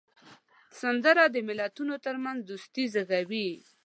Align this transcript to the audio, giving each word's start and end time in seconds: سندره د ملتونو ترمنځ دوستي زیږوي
سندره 0.81 1.23
د 1.31 1.37
ملتونو 1.47 1.95
ترمنځ 2.05 2.39
دوستي 2.49 2.83
زیږوي 2.93 3.49